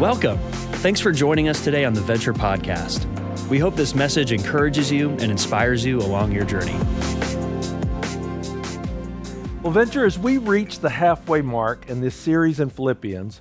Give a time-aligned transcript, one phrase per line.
[0.00, 0.36] Welcome.
[0.82, 3.06] Thanks for joining us today on the Venture Podcast.
[3.48, 6.74] We hope this message encourages you and inspires you along your journey.
[9.62, 13.40] Well, Venture, as we reach the halfway mark in this series in Philippians,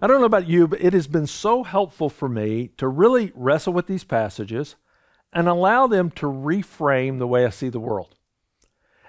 [0.00, 3.32] I don't know about you, but it has been so helpful for me to really
[3.34, 4.76] wrestle with these passages
[5.32, 8.14] and allow them to reframe the way I see the world.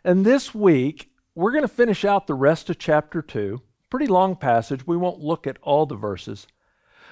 [0.04, 3.62] And this week, we're going to finish out the rest of chapter 2.
[3.92, 4.88] Pretty long passage.
[4.88, 6.48] We won't look at all the verses.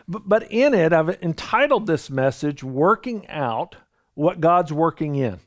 [0.07, 3.75] But, in it, I've entitled this message, Working Out
[4.13, 5.39] What God's Working In.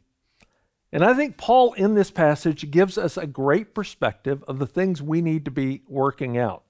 [0.92, 5.00] And I think Paul in this passage gives us a great perspective of the things
[5.00, 6.64] we need to be working out.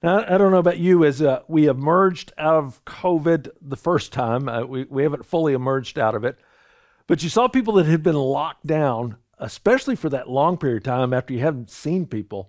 [0.00, 4.12] Now, I don't know about you, as uh, we emerged out of COVID the first
[4.12, 6.38] time, uh, we, we haven't fully emerged out of it,
[7.08, 10.84] but you saw people that had been locked down, especially for that long period of
[10.84, 12.48] time after you haven't seen people.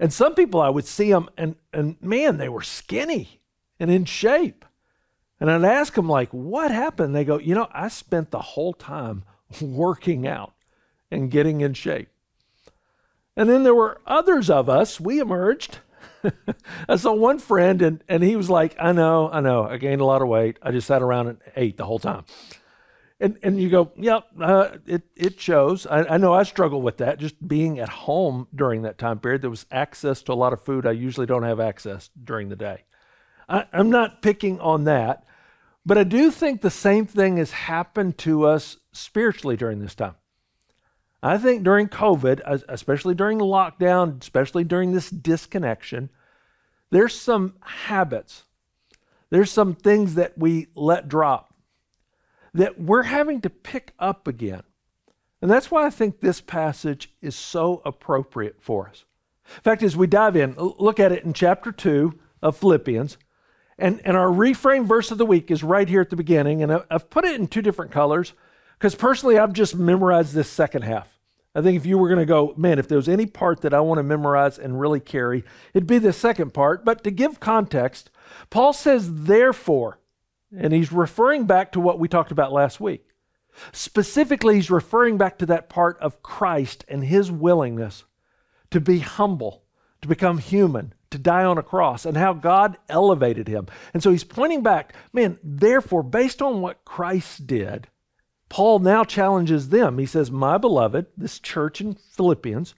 [0.00, 3.41] And some people, I would see them, and, and man, they were skinny
[3.82, 4.64] and in shape.
[5.40, 7.16] And I'd ask them, like, what happened?
[7.16, 9.24] They go, you know, I spent the whole time
[9.60, 10.54] working out
[11.10, 12.08] and getting in shape.
[13.36, 15.80] And then there were others of us, we emerged.
[16.88, 20.00] I saw one friend, and, and he was like, I know, I know, I gained
[20.00, 20.58] a lot of weight.
[20.62, 22.24] I just sat around and ate the whole time.
[23.18, 25.88] And, and you go, yep, uh, it, it shows.
[25.88, 29.42] I, I know I struggle with that, just being at home during that time period.
[29.42, 32.56] There was access to a lot of food I usually don't have access during the
[32.56, 32.84] day.
[33.48, 35.24] I, I'm not picking on that,
[35.84, 40.14] but I do think the same thing has happened to us spiritually during this time.
[41.22, 46.10] I think during COVID, especially during lockdown, especially during this disconnection,
[46.90, 48.44] there's some habits,
[49.30, 51.54] there's some things that we let drop
[52.54, 54.62] that we're having to pick up again.
[55.40, 59.04] And that's why I think this passage is so appropriate for us.
[59.56, 63.16] In fact, as we dive in, look at it in chapter 2 of Philippians.
[63.78, 66.62] And, and our reframe verse of the week is right here at the beginning.
[66.62, 68.34] And I've put it in two different colors
[68.78, 71.18] because personally, I've just memorized this second half.
[71.54, 73.80] I think if you were going to go, man, if there's any part that I
[73.80, 75.44] want to memorize and really carry,
[75.74, 76.84] it'd be the second part.
[76.84, 78.10] But to give context,
[78.48, 79.98] Paul says, therefore,
[80.56, 83.06] and he's referring back to what we talked about last week.
[83.72, 88.04] Specifically, he's referring back to that part of Christ and his willingness
[88.70, 89.61] to be humble,
[90.02, 93.66] to become human, to die on a cross, and how God elevated him.
[93.94, 97.88] And so he's pointing back, man, therefore, based on what Christ did,
[98.48, 99.96] Paul now challenges them.
[99.98, 102.74] He says, My beloved, this church in Philippians,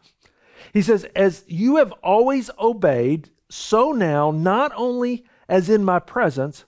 [0.73, 6.65] he says, As you have always obeyed, so now, not only as in my presence,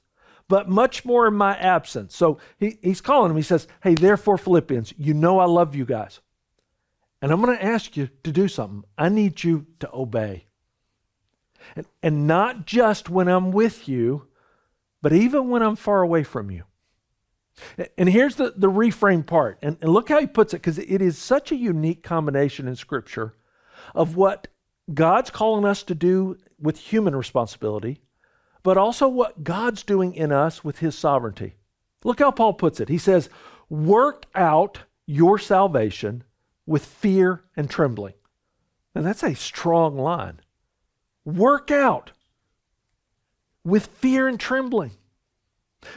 [0.49, 2.17] but much more in my absence.
[2.17, 3.37] So he, he's calling them.
[3.37, 6.21] He says, Hey, therefore, Philippians, you know I love you guys.
[7.23, 8.85] And I'm going to ask you to do something.
[8.99, 10.47] I need you to obey.
[11.75, 14.29] And, and not just when I'm with you,
[15.03, 16.65] but even when I'm far away from you.
[17.97, 19.59] And here's the, the reframe part.
[19.63, 22.77] And, and look how he puts it, because it is such a unique combination in
[22.77, 23.35] Scripture
[23.95, 24.49] of what
[24.93, 28.03] God's calling us to do with human responsibility,
[28.63, 31.55] but also what God's doing in us with his sovereignty.
[32.05, 32.89] Look how Paul puts it.
[32.89, 33.31] He says,
[33.69, 36.25] Work out your salvation
[36.67, 38.15] with fear and trembling.
[38.95, 40.41] And that's a strong line.
[41.25, 42.13] Work out
[43.65, 44.93] with fear and trembling.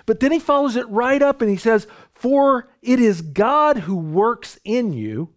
[0.06, 3.96] But then he follows it right up and he says, For it is God who
[3.96, 5.34] works in you,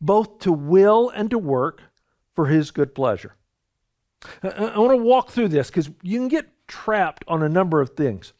[0.00, 1.82] both to will and to work
[2.34, 3.36] for his good pleasure.
[4.42, 7.90] I, want to walk through this because you can get trapped on a number of
[7.90, 8.32] things.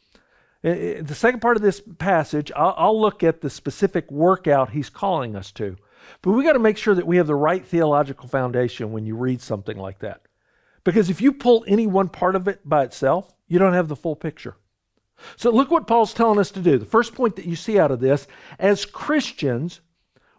[0.63, 5.35] The second part of this passage, I'll, I'll look at the specific workout he's calling
[5.35, 5.77] us to.
[6.23, 9.17] But we got to make sure that we have the right theological foundation when you
[9.17, 10.23] read something like that.
[10.85, 13.97] Because if you pull any one part of it by itself, you don't have the
[13.97, 14.57] full picture.
[15.37, 16.79] So look what Paul's telling us to do.
[16.79, 18.27] The first point that you see out of this
[18.59, 19.81] as Christians,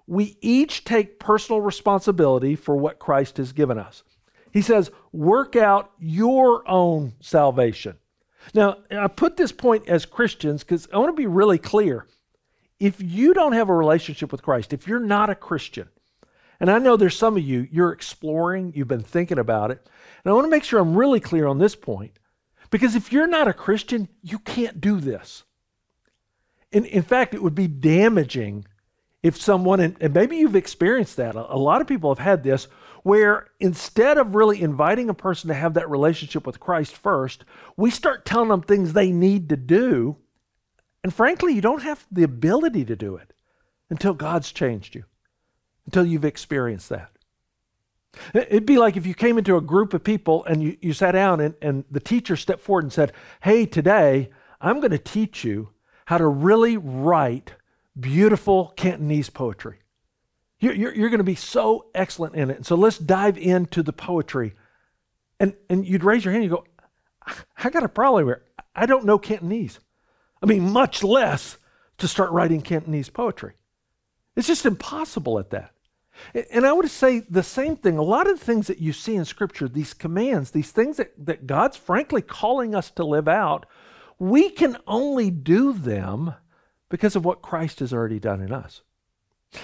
[0.07, 4.03] we each take personal responsibility for what Christ has given us.
[4.51, 7.97] He says, work out your own salvation.
[8.53, 12.07] Now, I put this point as Christians because I want to be really clear.
[12.81, 15.87] If you don't have a relationship with Christ, if you're not a Christian,
[16.59, 19.87] and I know there's some of you, you're exploring, you've been thinking about it,
[20.23, 22.17] and I want to make sure I'm really clear on this point.
[22.71, 25.43] Because if you're not a Christian, you can't do this.
[26.71, 28.65] In, in fact, it would be damaging
[29.21, 32.41] if someone, and, and maybe you've experienced that, a, a lot of people have had
[32.41, 32.67] this,
[33.03, 37.45] where instead of really inviting a person to have that relationship with Christ first,
[37.77, 40.17] we start telling them things they need to do.
[41.03, 43.33] And frankly, you don't have the ability to do it
[43.89, 45.03] until God's changed you,
[45.85, 47.11] until you've experienced that.
[48.33, 51.13] It'd be like if you came into a group of people and you, you sat
[51.13, 55.43] down and, and the teacher stepped forward and said, Hey, today I'm going to teach
[55.43, 55.69] you
[56.05, 57.53] how to really write
[57.99, 59.79] beautiful Cantonese poetry.
[60.59, 62.57] You're, you're, you're going to be so excellent in it.
[62.57, 64.53] And so let's dive into the poetry.
[65.39, 66.65] And, and you'd raise your hand and you go,
[67.63, 68.43] I got a problem here.
[68.75, 69.79] I don't know Cantonese.
[70.41, 71.57] I mean, much less
[71.97, 73.53] to start writing Cantonese poetry.
[74.35, 75.71] It's just impossible at that.
[76.51, 77.97] And I would say the same thing.
[77.97, 81.13] A lot of the things that you see in Scripture, these commands, these things that,
[81.25, 83.65] that God's frankly calling us to live out,
[84.19, 86.35] we can only do them
[86.89, 88.81] because of what Christ has already done in us.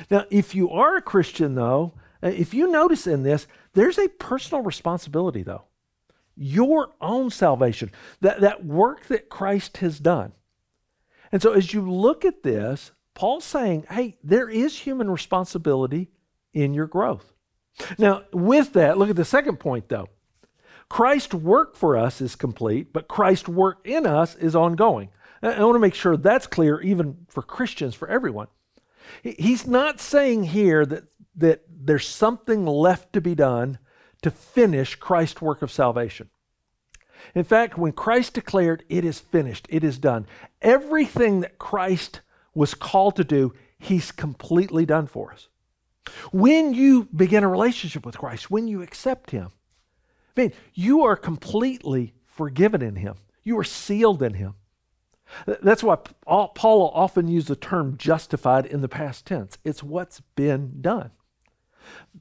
[0.09, 1.94] Now, if you are a Christian, though,
[2.24, 5.65] uh, if you notice in this, there's a personal responsibility, though.
[6.35, 7.91] Your own salvation,
[8.21, 10.33] that, that work that Christ has done.
[11.31, 16.09] And so, as you look at this, Paul's saying, hey, there is human responsibility
[16.53, 17.33] in your growth.
[17.97, 20.07] Now, with that, look at the second point though.
[20.89, 25.09] Christ's work for us is complete, but Christ's work in us is ongoing.
[25.41, 28.47] I want to make sure that's clear even for Christians, for everyone.
[29.21, 31.03] He's not saying here that,
[31.35, 33.79] that there's something left to be done
[34.21, 36.29] to finish Christ's work of salvation.
[37.35, 40.27] In fact, when Christ declared, It is finished, it is done,
[40.62, 42.21] everything that Christ
[42.53, 45.50] was called to do, He's completely done for us.
[46.31, 49.51] When you begin a relationship with Christ, when you accept Him,
[50.35, 53.15] I mean, you are completely forgiven in Him.
[53.44, 54.56] You are sealed in Him.
[55.45, 59.57] That's why Paul often used the term justified in the past tense.
[59.65, 61.12] It's what's been done.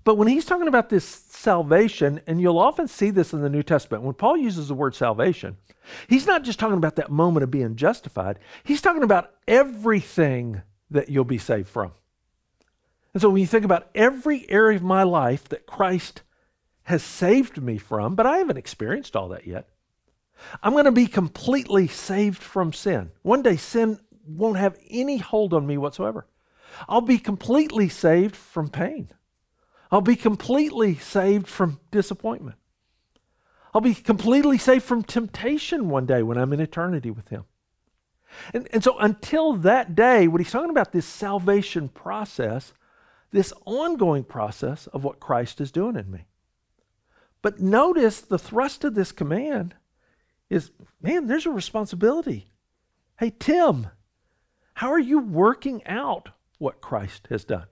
[0.05, 3.63] But when he's talking about this salvation, and you'll often see this in the New
[3.63, 5.57] Testament, when Paul uses the word salvation,
[6.09, 11.09] he's not just talking about that moment of being justified, he's talking about everything that
[11.09, 11.93] you'll be saved from.
[13.15, 16.23] And so when you think about every area of my life that Christ
[16.85, 19.69] has saved me from, but I haven't experienced all that yet,
[20.63, 23.11] I'm going to be completely saved from sin.
[23.23, 26.27] One day, sin won't have any hold on me whatsoever.
[26.89, 29.09] I'll be completely saved from pain.
[29.91, 32.57] I'll be completely saved from disappointment.
[33.75, 37.45] I'll be completely saved from temptation one day when I'm in eternity with Him.
[38.53, 42.73] And, and so, until that day, what he's talking about, this salvation process,
[43.31, 46.27] this ongoing process of what Christ is doing in me.
[47.43, 49.75] But notice the thrust of this command
[50.51, 52.51] is man, there's a responsibility.
[53.19, 53.89] Hey, Tim,
[54.75, 57.67] how are you working out what Christ has done?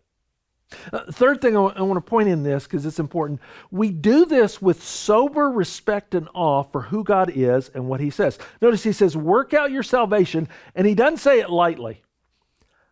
[0.93, 3.41] Uh, third thing I, w- I want to point in this because it's important.
[3.71, 8.11] We do this with sober respect and awe for who God is and what He
[8.11, 8.39] says.
[8.61, 12.03] Notice He says, work out your salvation, and He doesn't say it lightly.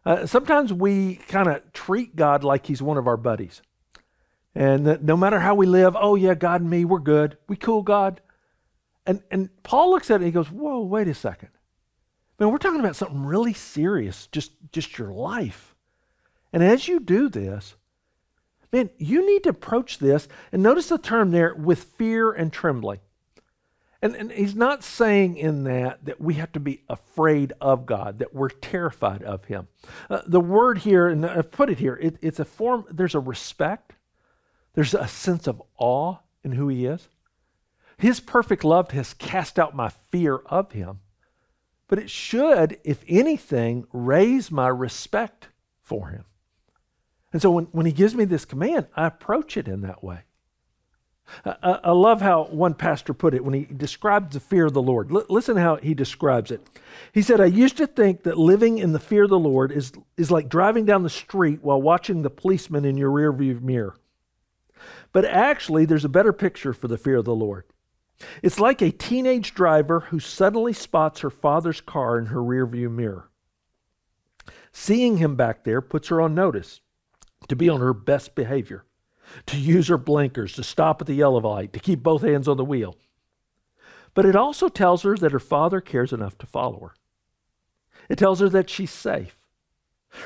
[0.04, 3.62] Uh, sometimes we kind of treat God like He's one of our buddies.
[4.54, 7.38] And no matter how we live, oh, yeah, God and me, we're good.
[7.48, 8.20] We cool, God.
[9.06, 11.48] And, and Paul looks at it and he goes, Whoa, wait a second.
[12.38, 15.71] Man, we're talking about something really serious, just, just your life.
[16.52, 17.74] And as you do this,
[18.72, 23.00] man, you need to approach this, and notice the term there with fear and trembling.
[24.02, 28.18] And, and he's not saying in that that we have to be afraid of God,
[28.18, 29.68] that we're terrified of him.
[30.10, 33.20] Uh, the word here, and I've put it here, it, it's a form, there's a
[33.20, 33.92] respect,
[34.74, 37.08] there's a sense of awe in who he is.
[37.96, 40.98] His perfect love has cast out my fear of him.
[41.86, 45.48] But it should, if anything, raise my respect
[45.80, 46.24] for him.
[47.32, 50.20] And so when, when he gives me this command, I approach it in that way.
[51.44, 54.82] I, I love how one pastor put it when he describes the fear of the
[54.82, 55.10] Lord.
[55.10, 56.66] L- listen how he describes it.
[57.12, 59.92] He said, I used to think that living in the fear of the Lord is,
[60.16, 63.96] is like driving down the street while watching the policeman in your rearview mirror.
[65.12, 67.64] But actually, there's a better picture for the fear of the Lord.
[68.42, 73.30] It's like a teenage driver who suddenly spots her father's car in her rearview mirror.
[74.72, 76.80] Seeing him back there puts her on notice
[77.48, 78.84] to be on her best behavior,
[79.46, 82.56] to use her blinkers, to stop at the yellow light, to keep both hands on
[82.56, 82.96] the wheel.
[84.14, 86.94] But it also tells her that her father cares enough to follow her.
[88.08, 89.36] It tells her that she's safe.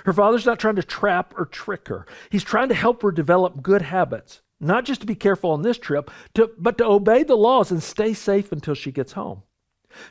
[0.04, 2.06] Her father's not trying to trap or trick her.
[2.30, 5.78] He's trying to help her develop good habits not just to be careful on this
[5.78, 9.42] trip, to, but to obey the laws and stay safe until she gets home.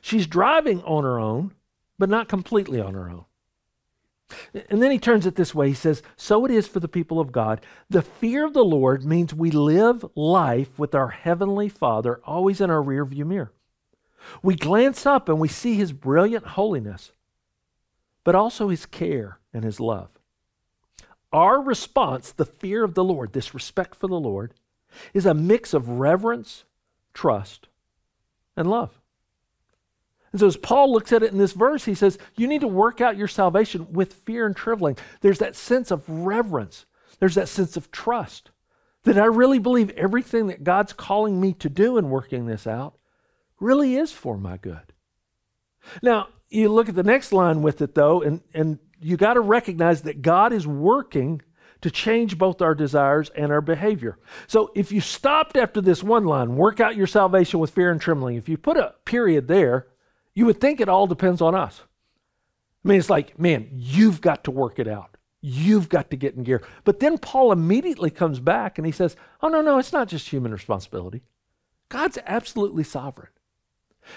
[0.01, 1.53] She's driving on her own,
[1.97, 3.25] but not completely on her own.
[4.69, 5.69] And then he turns it this way.
[5.69, 7.61] He says, So it is for the people of God.
[7.89, 12.69] The fear of the Lord means we live life with our heavenly Father always in
[12.69, 13.51] our rearview mirror.
[14.41, 17.11] We glance up and we see his brilliant holiness,
[18.23, 20.09] but also his care and his love.
[21.31, 24.53] Our response, the fear of the Lord, this respect for the Lord,
[25.13, 26.63] is a mix of reverence,
[27.13, 27.67] trust,
[28.55, 29.01] and love.
[30.35, 32.67] And so, as Paul looks at it in this verse, he says, You need to
[32.67, 34.97] work out your salvation with fear and trembling.
[35.21, 36.85] There's that sense of reverence,
[37.19, 38.51] there's that sense of trust
[39.03, 42.97] that I really believe everything that God's calling me to do in working this out
[43.61, 44.91] really is for my good.
[46.03, 49.39] Now, you look at the next line with it, though, and, and you got to
[49.39, 51.43] recognize that God is working
[51.79, 54.19] to change both our desires and our behavior.
[54.47, 58.01] So if you stopped after this one line, work out your salvation with fear and
[58.01, 59.87] trembling, if you put a period there,
[60.35, 61.81] you would think it all depends on us.
[62.83, 65.17] I mean, it's like, man, you've got to work it out.
[65.41, 66.61] You've got to get in gear.
[66.83, 70.29] But then Paul immediately comes back and he says, oh, no, no, it's not just
[70.29, 71.23] human responsibility.
[71.89, 73.29] God's absolutely sovereign.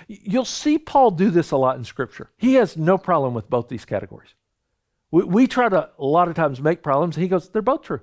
[0.06, 2.30] You'll see Paul do this a lot in Scripture.
[2.36, 4.34] He has no problem with both these categories.
[5.10, 7.16] We, we try to, a lot of times, make problems.
[7.16, 8.00] He goes, they're both true.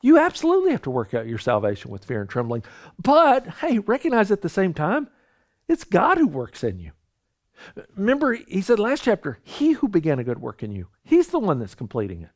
[0.00, 2.62] You absolutely have to work out your salvation with fear and trembling.
[3.00, 5.08] But, hey, recognize at the same time,
[5.66, 6.92] it's God who works in you.
[7.96, 11.38] Remember, he said last chapter, He who began a good work in you, He's the
[11.38, 12.30] one that's completing it.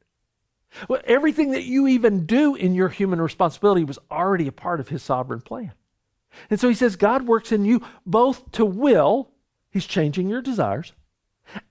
[0.88, 4.88] Well, everything that you even do in your human responsibility was already a part of
[4.88, 5.72] His sovereign plan.
[6.48, 9.30] And so he says, God works in you both to will,
[9.70, 10.92] He's changing your desires,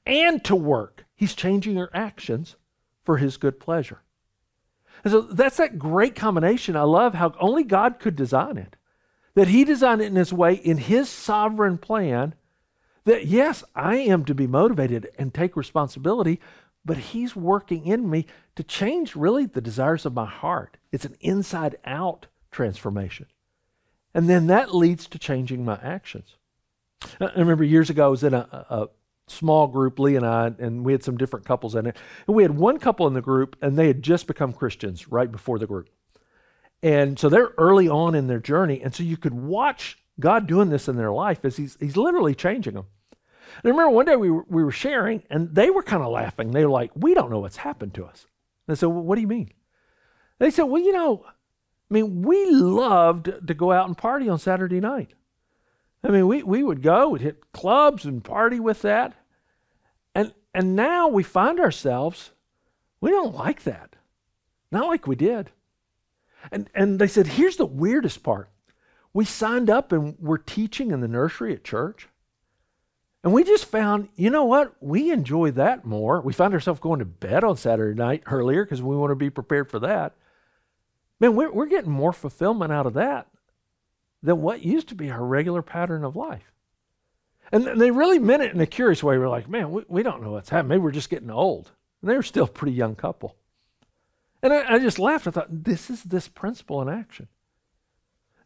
[0.05, 2.55] and to work, He's changing your actions
[3.03, 4.01] for His good pleasure.
[5.03, 6.75] And so that's that great combination.
[6.75, 8.75] I love how only God could design it.
[9.33, 12.35] That He designed it in His way, in His sovereign plan,
[13.05, 16.39] that yes, I am to be motivated and take responsibility,
[16.85, 20.77] but He's working in me to change really the desires of my heart.
[20.91, 23.27] It's an inside out transformation.
[24.13, 26.35] And then that leads to changing my actions.
[27.19, 28.89] I remember years ago, I was in a, a
[29.27, 31.97] small group, Lee and I, and we had some different couples in it.
[32.27, 35.31] And we had one couple in the group, and they had just become Christians right
[35.31, 35.89] before the group.
[36.83, 38.81] And so they're early on in their journey.
[38.81, 42.33] And so you could watch God doing this in their life is He's, he's literally
[42.35, 42.85] changing them.
[43.63, 46.11] And I remember one day we were, we were sharing, and they were kind of
[46.11, 46.51] laughing.
[46.51, 48.25] They were like, We don't know what's happened to us.
[48.67, 49.51] And I said, well, What do you mean?
[50.39, 54.39] They said, Well, you know, I mean, we loved to go out and party on
[54.39, 55.11] Saturday night.
[56.03, 59.13] I mean, we, we would go, we'd hit clubs and party with that.
[60.15, 62.31] And, and now we find ourselves,
[63.01, 63.97] we don't like that.
[64.71, 65.51] Not like we did.
[66.51, 68.49] And, and they said, here's the weirdest part.
[69.13, 72.07] We signed up and we're teaching in the nursery at church.
[73.23, 74.75] And we just found, you know what?
[74.81, 76.21] We enjoy that more.
[76.21, 79.29] We find ourselves going to bed on Saturday night earlier because we want to be
[79.29, 80.15] prepared for that.
[81.19, 83.27] Man, we're, we're getting more fulfillment out of that
[84.23, 86.51] than what used to be our regular pattern of life.
[87.51, 89.17] And they really meant it in a curious way.
[89.17, 90.69] We're like, man, we, we don't know what's happening.
[90.69, 91.71] Maybe we're just getting old.
[92.01, 93.35] And they were still a pretty young couple.
[94.41, 95.27] And I, I just laughed.
[95.27, 97.27] I thought, this is this principle in action.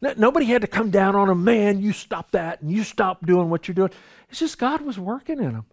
[0.00, 3.48] Nobody had to come down on them, man, you stop that and you stop doing
[3.48, 3.90] what you're doing.
[4.28, 5.66] It's just God was working in them.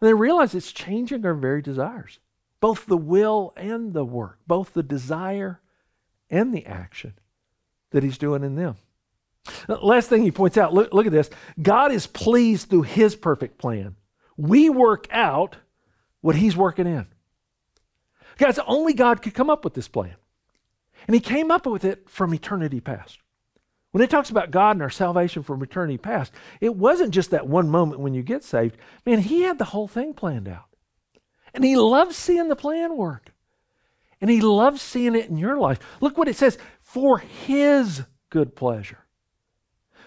[0.00, 2.18] And they realized it's changing our very desires,
[2.60, 5.60] both the will and the work, both the desire
[6.30, 7.14] and the action
[7.90, 8.76] that he's doing in them.
[9.68, 11.28] Uh, last thing he points out look, look at this
[11.60, 13.96] God is pleased through his perfect plan.
[14.36, 15.56] We work out
[16.22, 17.06] what he's working in.
[18.38, 20.16] Guys, only God could come up with this plan.
[21.06, 23.18] And he came up with it from eternity past.
[23.94, 27.46] When it talks about God and our salvation from eternity past, it wasn't just that
[27.46, 28.76] one moment when you get saved.
[29.06, 30.64] Man, he had the whole thing planned out.
[31.54, 33.32] And he loves seeing the plan work.
[34.20, 35.78] And he loves seeing it in your life.
[36.00, 39.04] Look what it says for his good pleasure.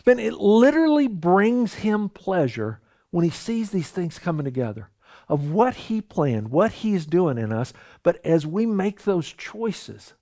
[0.05, 4.89] Man, it literally brings him pleasure when he sees these things coming together
[5.29, 7.71] of what he planned, what he's doing in us.
[8.03, 10.13] But as we make those choices,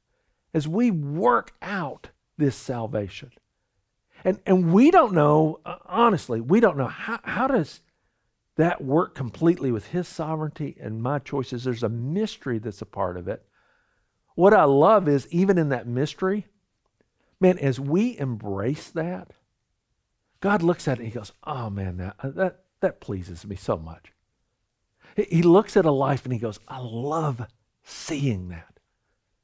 [0.53, 3.31] as we work out this salvation,
[4.25, 7.79] and, and we don't know, uh, honestly, we don't know how, how does
[8.57, 11.63] that work completely with his sovereignty and my choices.
[11.63, 13.45] There's a mystery that's a part of it.
[14.33, 16.47] What I love is even in that mystery,
[17.39, 19.31] man, as we embrace that,
[20.39, 23.55] God looks at it and he goes, oh man, that, uh, that, that pleases me
[23.55, 24.11] so much.
[25.29, 27.45] He looks at a life and he goes, I love
[27.83, 28.79] seeing that.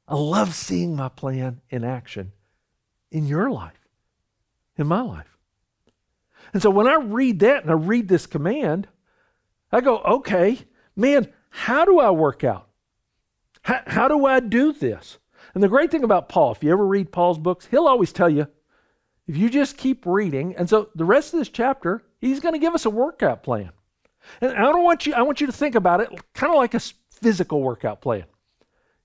[0.08, 2.32] I love seeing my plan in action
[3.10, 3.81] in your life,
[4.76, 5.36] in my life.
[6.52, 8.88] And so when I read that and I read this command,
[9.70, 10.58] I go, okay,
[10.94, 12.68] man, how do I work out?
[13.62, 15.18] How, how do I do this?
[15.54, 18.28] And the great thing about Paul, if you ever read Paul's books, he'll always tell
[18.28, 18.48] you
[19.26, 20.54] if you just keep reading.
[20.56, 23.70] And so the rest of this chapter, he's going to give us a workout plan.
[24.40, 26.74] And I don't want you, I want you to think about it kind of like
[26.74, 28.24] a physical workout plan.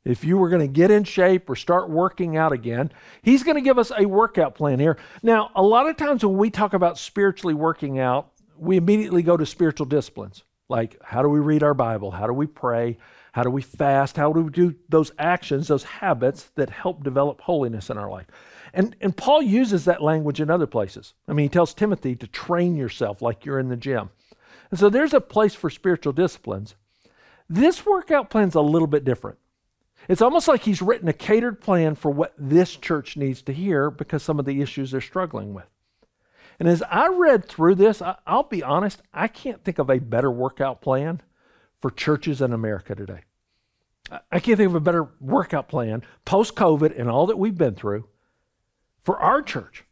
[0.07, 3.55] If you were going to get in shape or start working out again, he's going
[3.55, 4.97] to give us a workout plan here.
[5.21, 9.37] Now, a lot of times when we talk about spiritually working out, we immediately go
[9.37, 12.11] to spiritual disciplines like how do we read our Bible?
[12.11, 12.97] How do we pray?
[13.31, 14.17] How do we fast?
[14.17, 18.25] How do we do those actions, those habits that help develop holiness in our life?
[18.73, 21.13] And, and Paul uses that language in other places.
[21.27, 24.09] I mean, he tells Timothy to train yourself like you're in the gym.
[24.71, 26.75] And so there's a place for spiritual disciplines.
[27.49, 29.37] This workout plan's a little bit different.
[30.07, 33.91] It's almost like he's written a catered plan for what this church needs to hear
[33.91, 35.67] because some of the issues they're struggling with.
[36.59, 39.99] And as I read through this, I, will be honest, I can't think of a
[39.99, 41.21] better workout plan
[41.79, 43.21] for churches in America today.
[44.31, 47.75] I, can't think of a better workout plan post COVID and all that we've been
[47.75, 48.07] through
[49.03, 49.83] for our church.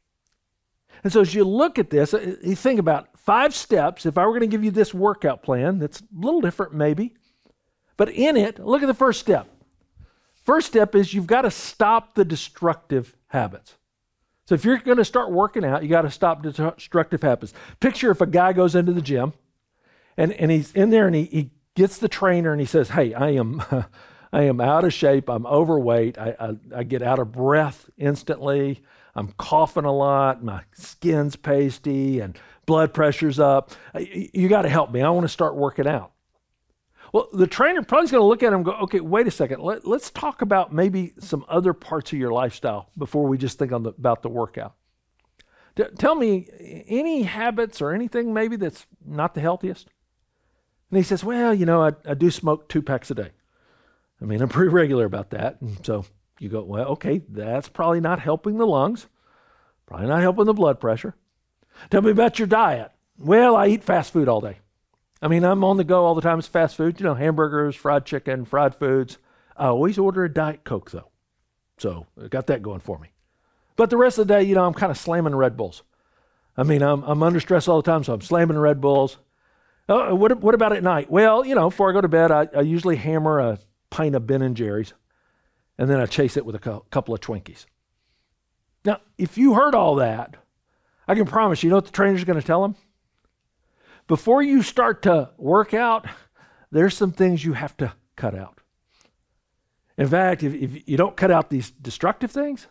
[1.03, 4.05] And so as you look at this, uh, you think about five steps.
[4.05, 7.13] If I were going to give you this workout plan, that's a little different maybe,
[7.97, 9.47] but in it, look at the first step.
[10.45, 13.75] First step is you've got to stop the destructive habits.
[14.45, 17.51] So if you're going to start working out, you got to stop destructive habits.
[17.79, 19.33] Picture if a guy goes into the gym
[20.17, 23.15] and, and he's in there and he, he gets the trainer and he says, Hey,
[23.15, 23.63] I am,
[24.31, 25.31] I am out of shape.
[25.31, 26.19] I'm overweight.
[26.19, 28.83] I, I, I get out of breath instantly.
[29.15, 30.43] I'm coughing a lot.
[30.43, 32.37] My skin's pasty and
[32.67, 33.71] blood pressure's up.
[33.97, 35.01] You, got to help me.
[35.01, 36.11] I want to start working out.
[37.15, 39.31] Well, the trainer probably is going to look at him and go, okay, wait a
[39.31, 39.61] second.
[39.61, 43.71] Let, us talk about maybe some other parts of your lifestyle before we just think
[43.71, 44.75] the, about the workout.
[45.75, 46.49] D- tell me
[46.89, 49.87] any habits or anything maybe that's not the healthiest?
[50.91, 53.29] And he says, well, you know, I, I do smoke two packs a day.
[54.21, 55.61] I mean, I'm pretty regular about that.
[55.61, 56.03] And so
[56.39, 59.07] you go, well, okay, that's probably not helping the lungs,
[59.85, 61.15] probably not helping the blood pressure.
[61.89, 62.91] Tell me about your diet.
[63.17, 64.57] Well, I eat fast food all day.
[65.25, 66.37] I mean, I'm on the go all the time.
[66.37, 69.17] It's fast food, you know, hamburgers, fried chicken, fried foods.
[69.57, 71.09] I always order a Diet Coke, though.
[71.79, 73.07] So I got that going for me.
[73.75, 75.81] But the rest of the day, you know, I'm kind of slamming Red Bulls.
[76.55, 79.17] I mean, I'm, I'm under stress all the time, so I'm slamming Red Bulls.
[79.89, 81.09] Oh, what, what about at night?
[81.09, 83.57] Well, you know, before I go to bed, I, I usually hammer a
[83.89, 84.93] pint of Ben and Jerry's,
[85.79, 87.65] and then I chase it with a couple of Twinkies.
[88.85, 90.37] Now, if you heard all that,
[91.07, 92.75] I can promise you, you know what the trainer's going to tell them?
[94.07, 96.07] Before you start to work out,
[96.71, 98.61] there's some things you have to cut out.
[99.97, 102.67] In fact, if, if you don't cut out these destructive things,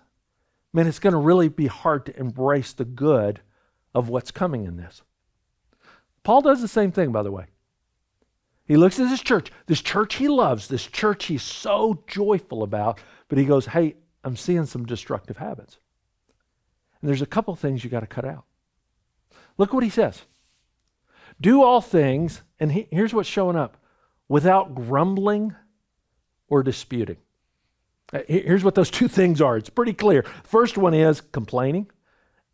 [0.73, 3.41] man, it's going to really be hard to embrace the good
[3.95, 5.03] of what's coming in this.
[6.23, 7.47] Paul does the same thing, by the way.
[8.67, 12.99] He looks at this church, this church he loves, this church he's so joyful about,
[13.29, 15.79] but he goes, Hey, I'm seeing some destructive habits.
[17.01, 18.45] And there's a couple things you got to cut out.
[19.59, 20.23] Look what he says.
[21.41, 23.77] Do all things, and he, here's what's showing up
[24.29, 25.55] without grumbling
[26.49, 27.17] or disputing.
[28.13, 29.57] Uh, here's what those two things are.
[29.57, 30.25] It's pretty clear.
[30.45, 31.91] First one is complaining,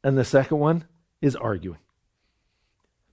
[0.02, 0.84] and the second one
[1.20, 1.78] is arguing.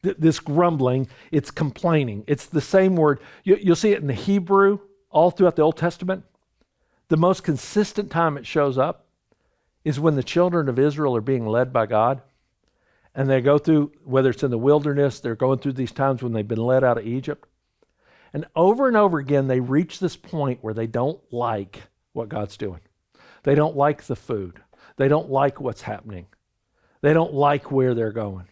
[0.04, 2.24] This grumbling, it's complaining.
[2.28, 3.20] It's the same word.
[3.44, 6.24] You'll see it in the Hebrew all throughout the Old Testament.
[7.10, 9.08] The most consistent time it shows up
[9.84, 12.22] is when the children of Israel are being led by God
[13.18, 16.34] and they go through, whether it's in the wilderness, they're going through these times when
[16.34, 17.50] they've been led out of Egypt.
[18.32, 21.82] And over and over again, they reach this point where they don't like
[22.14, 22.82] what God's doing.
[23.42, 24.62] They don't like the food.
[24.98, 26.28] They don't like what's happening.
[27.02, 28.50] They don't like where they're going.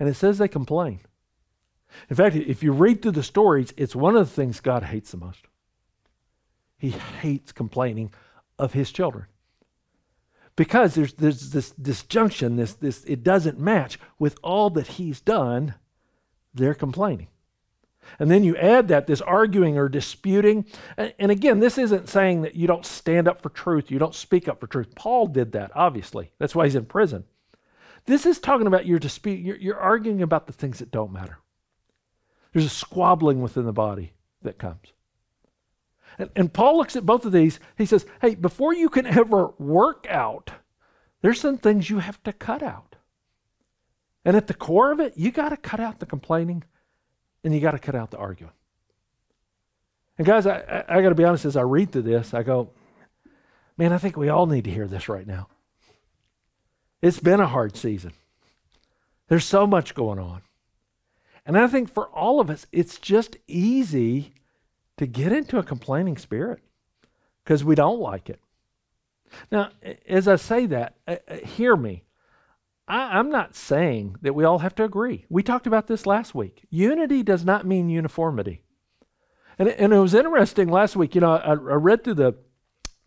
[0.00, 1.00] And it says they complain.
[2.08, 5.12] In fact, if you read through the stories, it's one of the things God hates
[5.12, 5.46] the most.
[6.76, 8.12] He hates complaining
[8.58, 9.26] of his children
[10.56, 15.74] because there's, there's this disjunction, this, this, it doesn't match with all that he's done,
[16.52, 17.28] they're complaining.
[18.18, 20.66] And then you add that, this arguing or disputing.
[20.96, 24.48] And, again, this isn't saying that you don't stand up for truth, you don't speak
[24.48, 24.94] up for truth.
[24.94, 26.32] Paul did that, obviously.
[26.38, 27.24] That's why he's in prison.
[28.06, 31.38] This is talking about your dispute, you're, you're arguing about the things that don't matter.
[32.52, 34.92] There's a squabbling within the body that comes.
[36.18, 37.60] And, and Paul looks at both of these.
[37.78, 40.50] He says, hey, before you can ever work out,
[41.22, 42.96] there's some things you have to cut out.
[44.24, 46.64] And at the core of it, you got to cut out the complaining
[47.42, 48.52] and you got to cut out the arguing.
[50.18, 52.42] And guys, I, I, I got to be honest, as I read through this, I
[52.42, 52.70] go,
[53.78, 55.48] man, I think we all need to hear this right now.
[57.00, 58.12] It's been a hard season.
[59.28, 60.42] There's so much going on.
[61.46, 64.34] And I think for all of us, it's just easy
[65.00, 66.60] to get into a complaining spirit
[67.42, 68.38] because we don't like it.
[69.50, 69.70] Now,
[70.06, 72.04] as I say that, uh, hear me.
[72.86, 75.24] I, I'm not saying that we all have to agree.
[75.30, 76.66] We talked about this last week.
[76.68, 78.60] Unity does not mean uniformity.
[79.58, 82.34] And, and it was interesting last week, you know, I, I read through the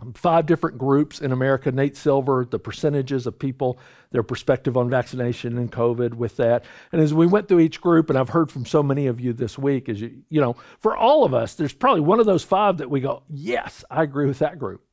[0.03, 1.71] Um, five different groups in America.
[1.71, 3.79] Nate Silver, the percentages of people,
[4.11, 6.65] their perspective on vaccination and COVID with that.
[6.91, 9.33] And as we went through each group, and I've heard from so many of you
[9.33, 12.43] this week, as you, you know, for all of us, there's probably one of those
[12.43, 14.83] five that we go, yes, I agree with that group.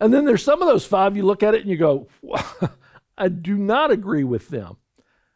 [0.00, 2.08] And then there's some of those five you look at it and you go,
[3.18, 4.76] I do not agree with them.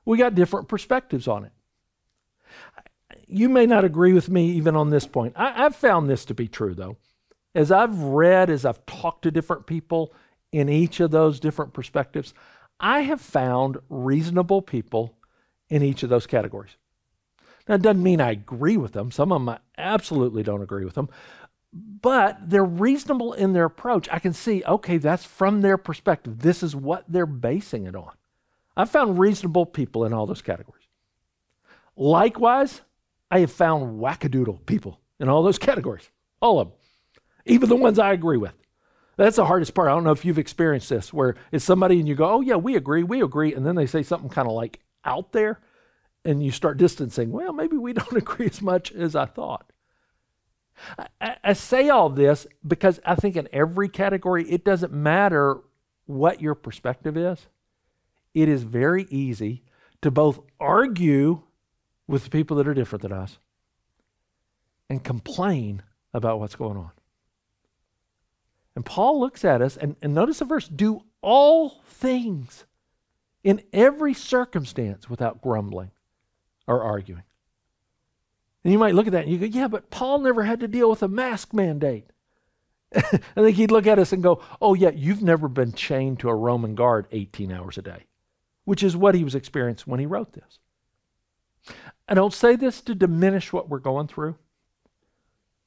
[0.05, 1.53] We got different perspectives on it.
[3.27, 5.35] You may not agree with me even on this point.
[5.37, 6.97] I, I've found this to be true, though
[7.55, 10.13] as I've read, as I've talked to different people
[10.53, 12.35] in each of those different perspectives,
[12.81, 15.17] I have found reasonable people
[15.69, 16.77] in each of those categories.
[17.69, 19.11] Now, it doesn't mean I agree with them.
[19.11, 21.09] Some of them I absolutely don't agree with them,
[21.73, 24.09] but they're reasonable in their approach.
[24.11, 26.41] I can see, okay, that's from their perspective.
[26.41, 28.13] This is what they're basing it on.
[28.77, 30.87] I've found reasonable people in all those categories.
[31.95, 32.81] Likewise,
[33.31, 36.11] I have found wackadoodle people in all those categories,
[36.41, 36.79] all of them
[37.45, 38.55] even the ones I agree with.
[39.17, 39.89] That's the hardest part.
[39.89, 42.57] I don't know if you've experienced this, where it's somebody and you go, oh, yeah,
[42.57, 43.55] we agree, we agree.
[43.55, 45.61] And then they say something kind of like out there,
[46.25, 47.31] and you start distancing.
[47.31, 49.73] Well, maybe we don't agree as much as I thought.
[51.21, 55.61] I, I say all this because I think in every category, it doesn't matter
[56.07, 57.47] what your perspective is.
[58.35, 59.63] It is very easy
[60.01, 61.43] to both argue
[62.07, 63.39] with the people that are different than us
[64.89, 66.91] and complain about what's going on.
[68.75, 72.65] And Paul looks at us, and, and notice the verse do all things
[73.45, 75.91] in every circumstance without grumbling
[76.67, 77.25] or arguing.
[78.65, 80.69] And you might look at that and you go, yeah, but Paul never had to
[80.69, 82.07] deal with a mask mandate.
[82.95, 86.29] I think he'd look at us and go, oh, yeah, you've never been chained to
[86.29, 88.05] a Roman guard 18 hours a day,
[88.65, 90.59] which is what he was experiencing when he wrote this.
[92.09, 94.37] And I don't say this to diminish what we're going through.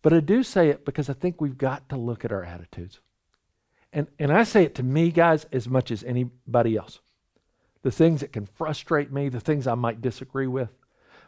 [0.06, 3.00] But I do say it because I think we've got to look at our attitudes.
[3.92, 7.00] And, and I say it to me, guys, as much as anybody else.
[7.82, 10.70] The things that can frustrate me, the things I might disagree with.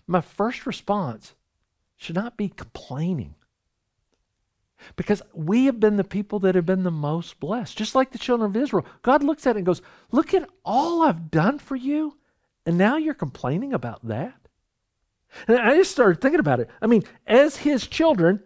[0.06, 1.34] My first response
[1.96, 3.34] should not be complaining.
[4.96, 7.76] Because we have been the people that have been the most blessed.
[7.76, 8.86] Just like the children of Israel.
[9.02, 12.16] God looks at it and goes, Look at all I've done for you,
[12.64, 14.36] and now you're complaining about that?
[15.48, 16.70] And I just started thinking about it.
[16.80, 18.44] I mean, as his children,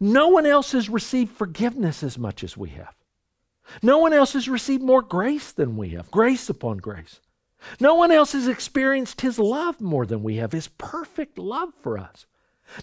[0.00, 2.94] no one else has received forgiveness as much as we have.
[3.82, 7.20] No one else has received more grace than we have, grace upon grace.
[7.80, 11.98] No one else has experienced His love more than we have, His perfect love for
[11.98, 12.26] us.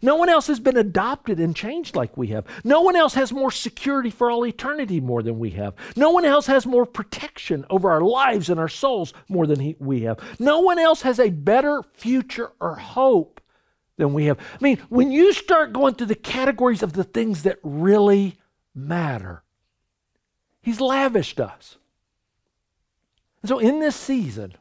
[0.01, 2.45] No one else has been adopted and changed like we have.
[2.63, 5.73] No one else has more security for all eternity more than we have.
[5.95, 9.75] No one else has more protection over our lives and our souls more than he,
[9.79, 10.19] we have.
[10.39, 13.40] No one else has a better future or hope
[13.97, 14.37] than we have.
[14.39, 18.37] I mean, when you start going through the categories of the things that really
[18.73, 19.43] matter,
[20.61, 21.77] He's lavished us.
[23.41, 24.53] And so, in this season,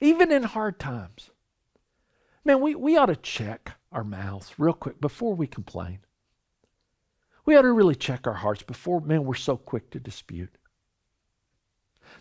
[0.00, 1.30] even in hard times,
[2.44, 6.00] man, we, we ought to check our mouths real quick before we complain.
[7.44, 10.56] We ought to really check our hearts before, man, we're so quick to dispute.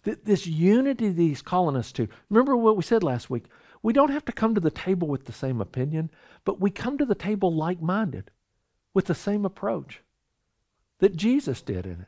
[0.03, 2.07] This unity that he's calling us to.
[2.29, 3.45] Remember what we said last week?
[3.83, 6.09] We don't have to come to the table with the same opinion,
[6.45, 8.31] but we come to the table like minded
[8.93, 10.01] with the same approach
[10.99, 12.05] that Jesus did in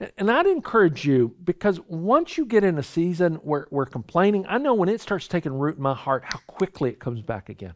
[0.00, 0.12] it.
[0.18, 4.58] And I'd encourage you because once you get in a season where we're complaining, I
[4.58, 7.74] know when it starts taking root in my heart how quickly it comes back again,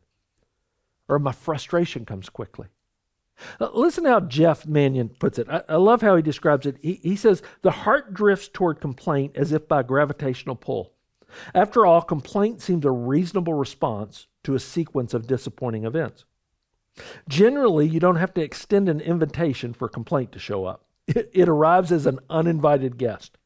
[1.09, 2.69] or my frustration comes quickly.
[3.61, 5.49] Uh, listen how Jeff Manion puts it.
[5.49, 6.77] I, I love how he describes it.
[6.81, 10.94] He, he says, The heart drifts toward complaint as if by gravitational pull.
[11.55, 16.25] After all, complaint seems a reasonable response to a sequence of disappointing events.
[17.29, 20.85] Generally, you don't have to extend an invitation for complaint to show up.
[21.07, 23.37] It, it, arrives as an uninvited guest.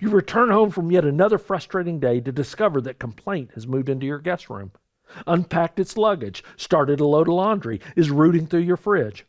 [0.00, 4.06] You return home from yet another frustrating day to discover that complaint has moved into
[4.06, 4.72] your guest room,
[5.26, 9.24] unpacked its luggage, started a load of laundry, is rooting through your fridge.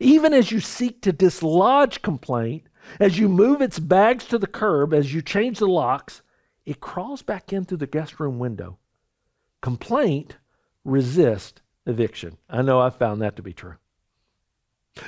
[0.00, 2.64] Even as you seek to dislodge complaint,
[2.98, 6.22] as you move its bags to the curb, as you change the locks,
[6.66, 8.78] it crawls back in through the guest room window.
[9.62, 10.36] Complaint
[10.84, 12.36] resists eviction.
[12.50, 13.76] I know I've found that to be true.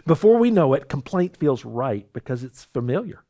[0.06, 3.24] Before we know it, complaint feels right because it's familiar.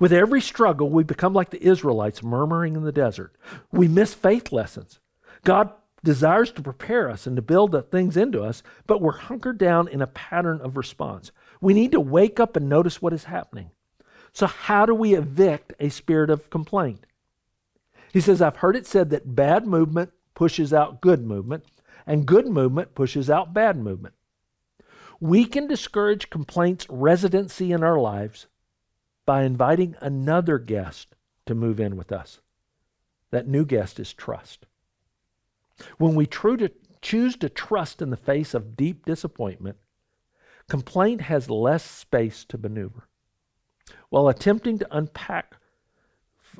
[0.00, 3.36] With every struggle, we become like the Israelites murmuring in the desert.
[3.70, 4.98] We miss faith lessons.
[5.44, 5.70] God
[6.02, 9.88] desires to prepare us and to build the things into us, but we're hunkered down
[9.88, 11.32] in a pattern of response.
[11.60, 13.70] We need to wake up and notice what is happening.
[14.32, 17.06] So, how do we evict a spirit of complaint?
[18.14, 21.64] He says, I've heard it said that bad movement pushes out good movement,
[22.06, 24.14] and good movement pushes out bad movement.
[25.18, 28.46] We can discourage complaints' residency in our lives
[29.26, 32.38] by inviting another guest to move in with us.
[33.32, 34.66] That new guest is trust.
[35.98, 36.70] When we to,
[37.02, 39.78] choose to trust in the face of deep disappointment,
[40.68, 43.08] complaint has less space to maneuver.
[44.08, 45.56] While attempting to unpack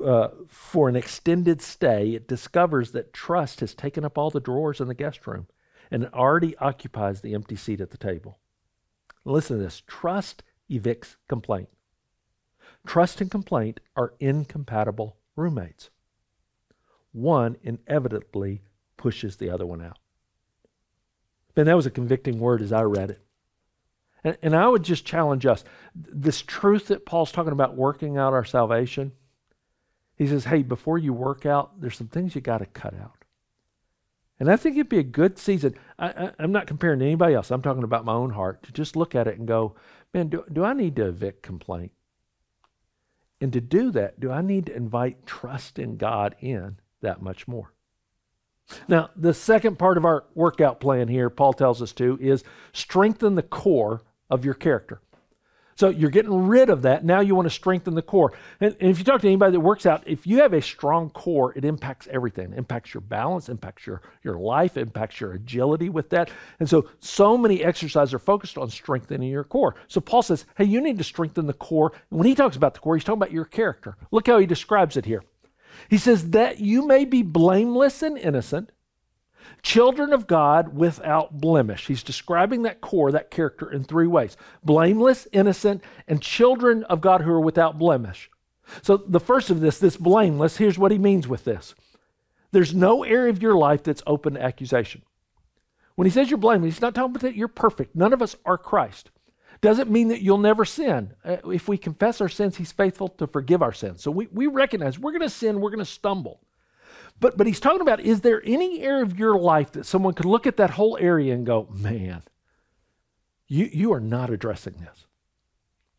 [0.03, 4.79] uh, for an extended stay, it discovers that trust has taken up all the drawers
[4.79, 5.47] in the guest room
[5.91, 8.39] and already occupies the empty seat at the table.
[9.23, 11.69] Listen to this trust evicts complaint.
[12.85, 15.89] Trust and complaint are incompatible roommates.
[17.11, 18.61] One inevitably
[18.97, 19.97] pushes the other one out.
[21.55, 23.21] And that was a convicting word as I read it.
[24.23, 25.63] And, and I would just challenge us
[25.95, 29.13] this truth that Paul's talking about working out our salvation.
[30.17, 33.25] He says, hey, before you work out, there's some things you got to cut out.
[34.39, 35.75] And I think it'd be a good season.
[35.97, 37.51] I, am not comparing to anybody else.
[37.51, 39.75] I'm talking about my own heart to just look at it and go,
[40.13, 41.91] man, do, do I need to evict complaint?
[43.39, 47.47] And to do that, do I need to invite trust in God in that much
[47.47, 47.73] more?
[48.87, 53.35] Now, the second part of our workout plan here, Paul tells us to, is strengthen
[53.35, 55.01] the core of your character.
[55.77, 57.03] So you're getting rid of that.
[57.03, 58.31] Now you want to strengthen the core.
[58.61, 61.09] And, and, if you talk to anybody that works out, if you have a strong
[61.09, 62.53] core, it impacts everything.
[62.53, 66.29] It impacts your balance, impacts your, your life, impacts your agility with that.
[66.61, 69.75] And so, so many exercises are focused on strengthening your core.
[69.89, 71.91] So Paul says, hey, you need to strengthen the core.
[72.09, 73.97] And when he talks about the core, he's talking about your character.
[74.11, 75.23] Look how he describes it here.
[75.89, 78.71] He says, that you may be blameless and innocent
[79.61, 81.87] children of God without blemish.
[81.87, 87.21] He's describing that core, that character, in three ways blameless, innocent, and children of God
[87.21, 88.29] who are without blemish.
[88.81, 91.75] So, the first of this, this blameless, here's what he means with this
[92.51, 95.01] there's no area of your life that's open to accusation.
[95.95, 97.95] When he says you're blameless, he's not talking about that you're perfect.
[97.95, 99.11] None of us are Christ.
[99.61, 101.13] Doesn't mean that you'll never sin.
[101.23, 104.01] Uh, if we confess our sins, he's faithful to forgive our sins.
[104.03, 106.41] So we, we recognize we're going to sin, we're going to stumble.
[107.19, 110.25] But, but he's talking about is there any area of your life that someone could
[110.25, 112.23] look at that whole area and go, man,
[113.47, 115.05] you, you are not addressing this.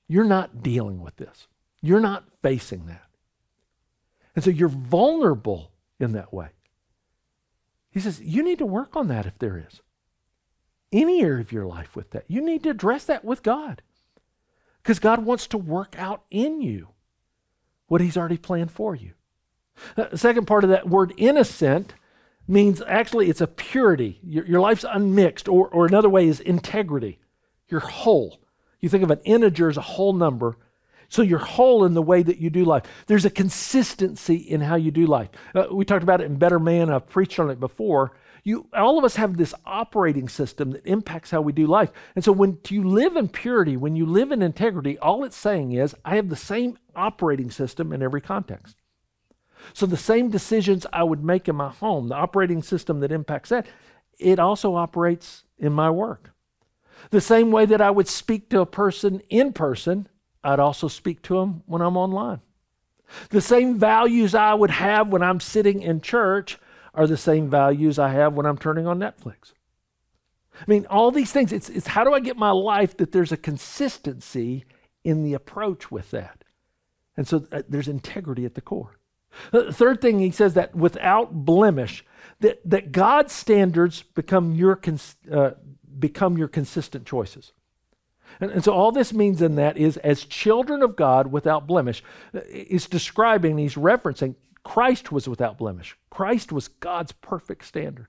[0.08, 1.48] You're not dealing with this.
[1.80, 3.06] You're not facing that.
[4.34, 6.48] And so you're vulnerable in that way.
[7.90, 9.80] He says, you need to work on that if there is.
[10.92, 12.24] Any area of your life with that.
[12.28, 13.82] You need to address that with God.
[14.82, 16.88] Because God wants to work out in you
[17.88, 19.12] what He's already planned for you.
[19.94, 21.94] The second part of that word innocent
[22.48, 24.20] means actually it's a purity.
[24.22, 27.18] Your, your life's unmixed, or, or another way is integrity.
[27.68, 28.40] You're whole.
[28.80, 30.56] You think of an integer as a whole number.
[31.08, 32.82] So you're whole in the way that you do life.
[33.06, 35.28] There's a consistency in how you do life.
[35.54, 36.90] Uh, we talked about it in Better Man.
[36.90, 38.12] I've preached on it before.
[38.42, 41.90] You, all of us have this operating system that impacts how we do life.
[42.14, 45.72] And so when you live in purity, when you live in integrity, all it's saying
[45.72, 48.76] is, I have the same operating system in every context.
[49.72, 53.50] So the same decisions I would make in my home, the operating system that impacts
[53.50, 53.66] that,
[54.18, 56.30] it also operates in my work.
[57.10, 60.08] The same way that I would speak to a person in person,
[60.42, 62.40] I'd also speak to them when I'm online.
[63.30, 66.58] The same values I would have when I'm sitting in church
[66.94, 69.52] are the same values I have when I'm turning on Netflix.
[70.58, 73.32] I mean, all these things, it's, it's how do I get my life that there's
[73.32, 74.64] a consistency
[75.04, 76.42] in the approach with that?
[77.16, 78.98] And so uh, there's integrity at the core.
[79.52, 82.04] The third thing he says that without blemish,
[82.40, 84.80] that, that God's standards become your,
[85.30, 85.50] uh,
[85.98, 87.52] become your consistent choices.
[88.40, 92.02] And, and, so all this means in that is as children of God without blemish,
[92.50, 94.34] he's describing, he's referencing
[94.66, 95.96] Christ was without blemish.
[96.10, 98.08] Christ was God's perfect standard.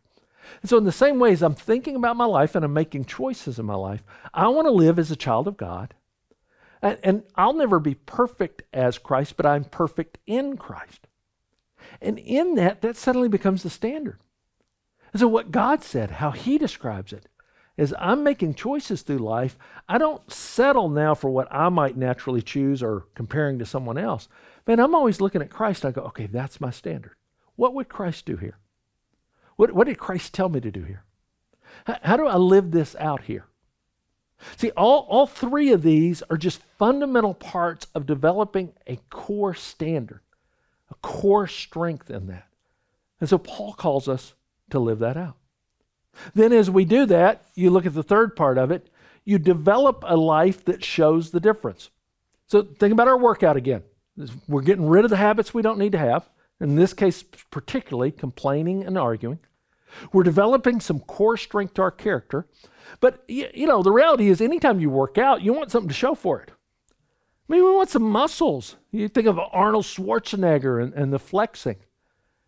[0.61, 3.05] And so, in the same way as I'm thinking about my life and I'm making
[3.05, 5.93] choices in my life, I want to live as a child of God.
[6.81, 11.07] And, and I'll never be perfect as Christ, but I'm perfect in Christ.
[12.01, 14.19] And in that, that suddenly becomes the standard.
[15.13, 17.27] And so, what God said, how He describes it,
[17.77, 19.57] is I'm making choices through life.
[19.87, 24.27] I don't settle now for what I might naturally choose or comparing to someone else.
[24.65, 25.85] Man, I'm always looking at Christ.
[25.85, 27.15] I go, okay, that's my standard.
[27.55, 28.57] What would Christ do here?
[29.55, 31.03] What, what did Christ tell me to do here?
[31.85, 33.45] How, how do I live this out here?
[34.55, 40.21] See, all, all three of these are just fundamental parts of developing a core standard
[40.89, 42.47] a core strength in that.
[43.19, 44.33] And so Paul calls us
[44.69, 45.37] to live that out.
[46.33, 48.89] Then, as we do that, you look at the third part of it,
[49.23, 51.89] you develop a life that shows the difference.
[52.47, 53.83] So, think about our workout again.
[54.47, 56.29] We're getting rid of the habits we don't need to have.
[56.59, 59.39] In this case, particularly complaining and arguing.
[60.11, 62.47] We're developing some core strength to our character.
[62.99, 66.15] But, you know, the reality is anytime you work out, you want something to show
[66.15, 66.51] for it.
[67.47, 68.75] I mean, we want some muscles.
[68.91, 71.77] You think of Arnold Schwarzenegger and, and the flexing.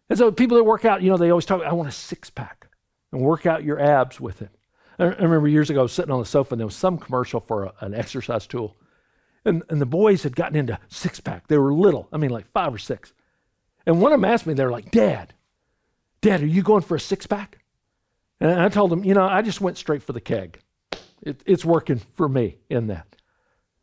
[0.09, 2.29] And so people that work out, you know, they always talk, I want a six
[2.29, 2.67] pack
[3.11, 4.49] and work out your abs with it.
[4.97, 7.65] I remember years ago, I sitting on the sofa and there was some commercial for
[7.65, 8.75] a, an exercise tool.
[9.45, 11.47] And, and the boys had gotten into six pack.
[11.47, 13.13] They were little, I mean, like five or six.
[13.85, 15.33] And one of them asked me, they were like, Dad,
[16.19, 17.59] Dad, are you going for a six pack?
[18.41, 20.59] And I told them, you know, I just went straight for the keg.
[21.21, 23.15] It, it's working for me in that.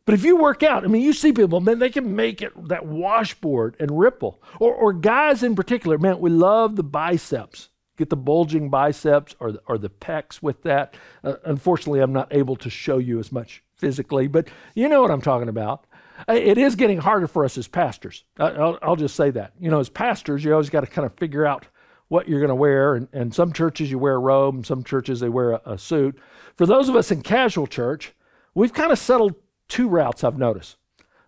[0.07, 2.53] But if you work out, I mean, you see people, man, they can make it
[2.69, 4.41] that washboard and ripple.
[4.59, 9.51] Or, or guys in particular, man, we love the biceps get the bulging biceps or
[9.51, 10.95] the, or the pecs with that.
[11.23, 15.11] Uh, unfortunately, I'm not able to show you as much physically, but you know what
[15.11, 15.85] I'm talking about.
[16.29, 18.23] Uh, it is getting harder for us as pastors.
[18.37, 19.53] I'll, I'll just say that.
[19.59, 21.67] You know, as pastors, you always got to kind of figure out
[22.07, 22.95] what you're going to wear.
[22.95, 25.77] And, and some churches you wear a robe, and some churches they wear a, a
[25.77, 26.17] suit.
[26.55, 28.13] For those of us in casual church,
[28.55, 29.35] we've kind of settled
[29.67, 30.77] two routes, I've noticed.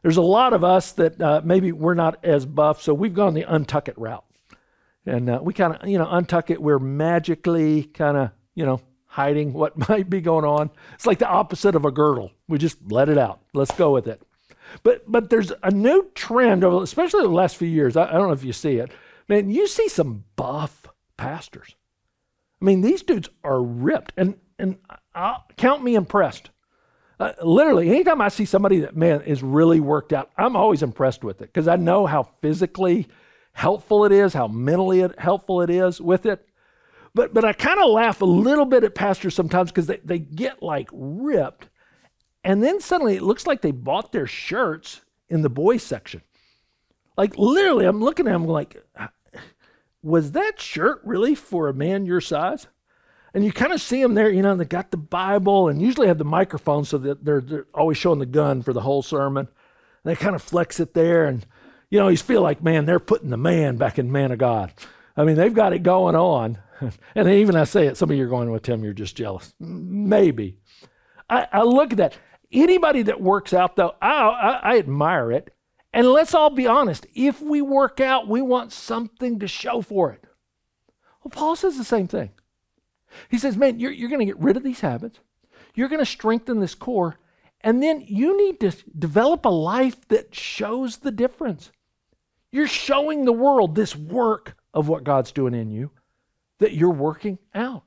[0.02, 3.34] There's a lot of us that uh, maybe we're not as buff, so we've gone
[3.34, 4.24] the untuck it route.
[5.06, 6.62] And uh, we kind of, you know, untuck it.
[6.62, 10.70] We're magically kind of, you know, hiding what might be going on.
[10.94, 12.32] It's like the opposite of a girdle.
[12.48, 13.42] We just let it out.
[13.54, 14.22] Let's go with it.
[14.84, 17.98] But but there's a new trend, especially the last few years.
[17.98, 18.92] I, I don't know if you see it.
[19.28, 21.76] Man, you see some buff pastors.
[22.62, 24.78] I mean, these dudes are ripped, and and
[25.16, 26.52] I'll, count me impressed.
[27.20, 31.24] Uh, literally, anytime I see somebody that man is really worked out, I'm always impressed
[31.24, 33.08] with it because I know how physically
[33.52, 36.48] helpful it is, how mentally helpful it is with it.
[37.14, 40.20] But, but I kind of laugh a little bit at pastors sometimes because they, they
[40.20, 41.68] get like ripped.
[42.44, 46.22] And then suddenly it looks like they bought their shirts in the boys section.
[47.18, 48.82] Like literally, I'm looking at them like,
[50.02, 52.68] was that shirt really for a man your size?
[53.34, 56.08] And you kind of see them there, you know, they got the Bible and usually
[56.08, 59.48] have the microphone so that they're, they're always showing the gun for the whole sermon.
[60.04, 61.26] And they kind of flex it there.
[61.26, 61.46] And
[61.90, 64.74] you know, you feel like, man, they're putting the man back in man of God.
[65.18, 66.60] I mean, they've got it going on.
[67.16, 69.54] and even I say it, some of you are going with Tim, you're just jealous.
[69.60, 70.58] Maybe.
[71.30, 72.18] I, I look at that.
[72.52, 75.54] Anybody that works out, though, I, I, I admire it.
[75.92, 80.12] And let's all be honest if we work out, we want something to show for
[80.12, 80.24] it.
[81.24, 82.30] Well, Paul says the same thing.
[83.30, 85.20] He says, man, you're, you're going to get rid of these habits,
[85.76, 87.18] you're going to strengthen this core,
[87.62, 91.72] and then you need to develop a life that shows the difference.
[92.52, 95.92] You're showing the world this work of what God's doing in you
[96.60, 97.84] that you're working out.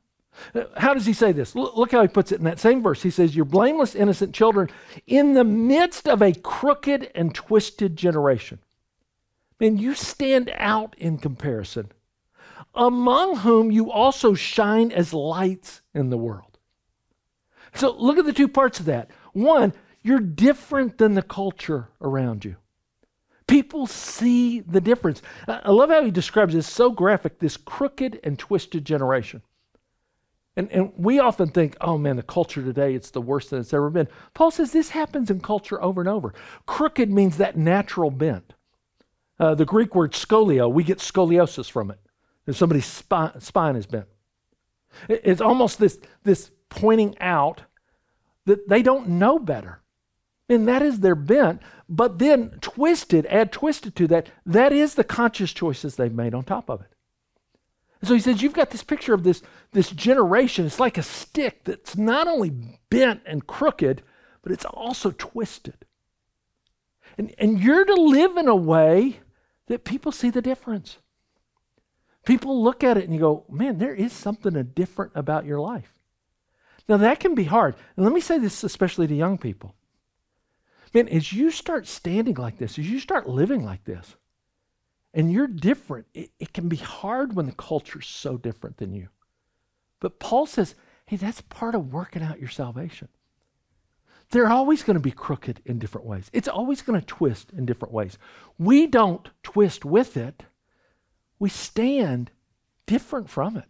[0.55, 1.55] Uh, how does he say this?
[1.55, 3.03] Look how he puts it in that same verse.
[3.03, 4.71] He says, You're blameless, innocent children
[5.07, 8.59] in the midst of a crooked and twisted generation.
[9.61, 11.93] Man, you stand out in comparison,
[12.75, 16.59] among whom you also shine as lights in the world.
[17.75, 19.11] So look at the two parts of that.
[19.33, 22.57] One, you're different than the culture around you.
[23.47, 25.21] People see the difference.
[25.47, 29.43] I love how he describes this so graphic this crooked and twisted generation.
[30.57, 33.73] And, and we often think, oh man, the culture today, it's the worst that it's
[33.73, 34.09] ever been.
[34.35, 36.35] Paul says this happens in culture over and over.
[36.67, 38.53] Crooked means that natural bent.
[39.39, 41.99] Uh, the Greek word scolio, we get scoliosis from it.
[42.47, 44.07] If somebody's spine, spine is bent.
[45.09, 47.63] It's almost this, this pointing out
[48.47, 49.81] that they don't know better.
[50.49, 51.63] And that is their bent.
[51.89, 56.45] But then twisted, add twisted to that, that is the conscious choices they've made on
[56.45, 56.89] top of it.
[58.01, 60.67] And so he says, You've got this picture of this, this generation.
[60.67, 62.51] It's like a stick that's not only
[62.91, 64.03] bent and crooked,
[64.43, 65.87] but it's also twisted.
[67.17, 69.21] And, and you're to live in a way
[69.69, 70.99] that people see the difference.
[72.25, 75.93] People look at it and you go, Man, there is something different about your life.
[76.89, 77.77] Now, that can be hard.
[77.97, 79.75] And let me say this especially to young people.
[80.95, 84.17] Man, as you start standing like this, as you start living like this,
[85.15, 89.09] and you're different, it, it can be hard when the culture's so different than you.
[90.01, 90.75] But Paul says,
[91.07, 93.09] hey, that's part of working out your salvation.
[94.31, 96.31] They're always going to be crooked in different ways.
[96.33, 98.19] It's always going to twist in different ways.
[98.59, 100.45] We don't twist with it,
[101.43, 102.31] we stand
[102.87, 103.65] different from it.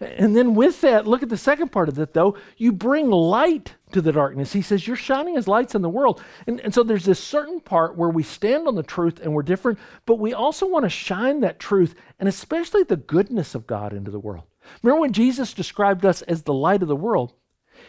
[0.00, 2.36] And then with that, look at the second part of it though.
[2.56, 4.52] You bring light to the darkness.
[4.52, 6.22] He says, You're shining as lights in the world.
[6.46, 9.42] And, and so there's this certain part where we stand on the truth and we're
[9.42, 13.92] different, but we also want to shine that truth and especially the goodness of God
[13.92, 14.44] into the world.
[14.84, 17.32] Remember when Jesus described us as the light of the world?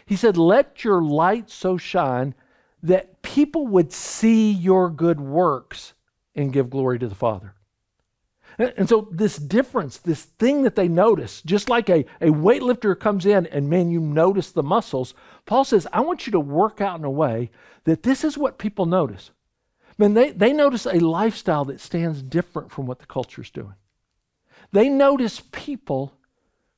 [0.04, 2.34] He said, Let your light so shine
[2.82, 5.94] that people would see your good works
[6.34, 7.54] and give glory to the Father.
[8.60, 13.26] And so, this difference, this thing that they notice, just like a, a weightlifter comes
[13.26, 15.14] in and man, you notice the muscles,
[15.46, 17.52] Paul says, I want you to work out in a way
[17.84, 19.30] that this is what people notice.
[20.00, 23.76] Man, they, they notice a lifestyle that stands different from what the culture is doing.
[24.72, 26.14] They notice people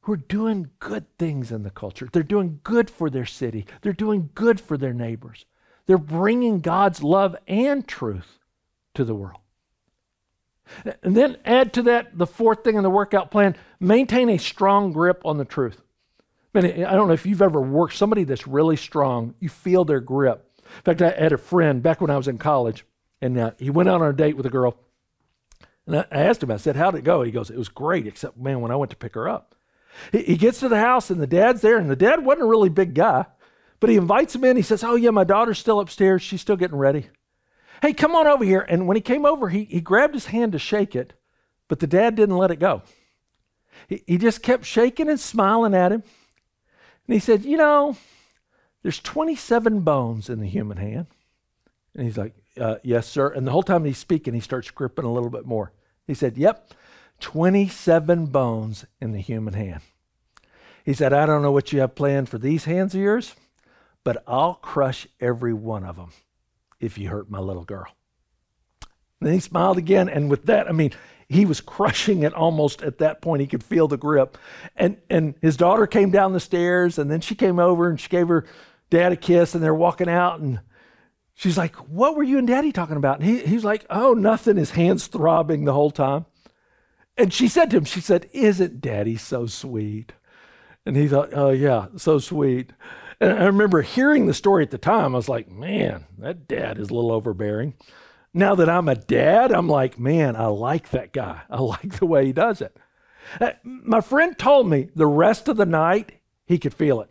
[0.01, 2.09] who are doing good things in the culture.
[2.11, 5.45] They're doing good for their city, they're doing good for their neighbors.
[5.85, 8.37] They're bringing God's love and truth
[8.93, 9.39] to the world.
[11.03, 14.91] And then add to that the fourth thing in the workout plan maintain a strong
[14.91, 15.81] grip on the truth.
[16.53, 19.85] I, mean, I don't know if you've ever worked somebody that's really strong, you feel
[19.85, 20.45] their grip.
[20.63, 22.85] In fact, I had a friend back when I was in college,
[23.21, 24.77] and uh, he went out on a date with a girl.
[25.85, 27.23] And I asked him, I said, How'd it go?
[27.23, 29.55] He goes, It was great, except, man, when I went to pick her up.
[30.11, 32.49] He, he gets to the house, and the dad's there, and the dad wasn't a
[32.49, 33.25] really big guy,
[33.79, 34.55] but he invites him in.
[34.55, 36.21] He says, Oh, yeah, my daughter's still upstairs.
[36.21, 37.07] She's still getting ready.
[37.81, 38.65] Hey, come on over here.
[38.67, 41.13] And when he came over, he, he grabbed his hand to shake it,
[41.67, 42.81] but the dad didn't let it go.
[43.87, 46.03] He, he just kept shaking and smiling at him.
[47.07, 47.97] And he said, You know,
[48.83, 51.07] there's 27 bones in the human hand.
[51.95, 53.29] And he's like, uh, Yes, sir.
[53.29, 55.71] And the whole time he's speaking, he starts gripping a little bit more.
[56.05, 56.73] He said, Yep,
[57.21, 59.81] 27 bones in the human hand.
[60.83, 63.35] He said, I don't know what you have planned for these hands of yours,
[64.03, 66.11] but I'll crush every one of them
[66.79, 67.87] if you hurt my little girl.
[69.19, 70.91] And then he smiled again, and with that, I mean,
[71.27, 73.41] he was crushing it almost at that point.
[73.41, 74.37] He could feel the grip.
[74.75, 78.09] And and his daughter came down the stairs, and then she came over and she
[78.09, 78.45] gave her
[78.89, 80.59] dad a kiss, and they're walking out, and
[81.39, 83.19] she's like, What were you and daddy talking about?
[83.19, 84.57] And he, he's like, Oh, nothing.
[84.57, 86.25] His hands throbbing the whole time.
[87.17, 90.13] And she said to him, She said, Isn't daddy so sweet?
[90.85, 92.71] And he thought, Oh, yeah, so sweet.
[93.21, 95.13] And I remember hearing the story at the time.
[95.13, 97.73] I was like, man, that dad is a little overbearing.
[98.33, 101.41] Now that I'm a dad, I'm like, man, I like that guy.
[101.49, 102.75] I like the way he does it.
[103.39, 106.13] Uh, my friend told me the rest of the night
[106.45, 107.09] he could feel it.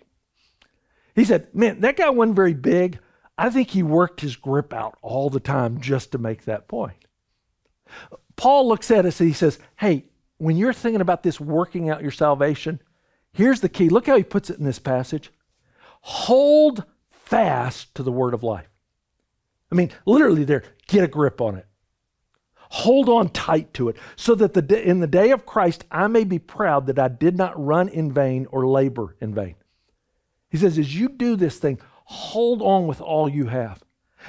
[1.14, 2.98] He said, man, that guy wasn't very big.
[3.36, 6.96] I think he worked his grip out all the time just to make that point.
[8.36, 10.06] Paul looks at us and he says, hey,
[10.38, 12.80] when you're thinking about this working out your salvation,
[13.32, 13.88] here's the key.
[13.88, 15.30] Look how he puts it in this passage
[16.00, 18.68] hold fast to the word of life.
[19.70, 21.66] I mean, literally, there, get a grip on it.
[22.70, 26.24] Hold on tight to it, so that the, in the day of Christ I may
[26.24, 29.54] be proud that I did not run in vain or labor in vain.
[30.50, 33.82] He says, as you do this thing, hold on with all you have.